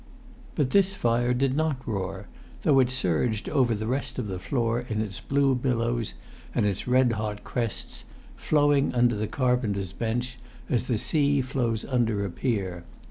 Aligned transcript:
But 0.55 0.71
this 0.71 0.95
fire 0.95 1.31
did 1.31 1.55
not 1.55 1.87
roar, 1.87 2.25
though 2.63 2.79
it 2.79 2.89
surged 2.89 3.47
over 3.47 3.75
the 3.75 3.85
rest 3.85 4.17
of 4.17 4.25
the 4.25 4.39
floor 4.39 4.79
in 4.89 4.99
its 4.99 5.19
blue 5.19 5.53
billows 5.53 6.15
and 6.55 6.65
its 6.65 6.87
red 6.87 7.11
hot 7.11 7.43
crests, 7.43 8.05
flowing 8.35 8.95
under 8.95 9.15
the 9.15 9.27
carpenter's 9.27 9.93
bench 9.93 10.39
as 10.67 10.87
the 10.87 10.97
sea 10.97 11.39
flows 11.41 11.85
under 11.85 12.25
a 12.25 12.31
pier. 12.31 12.83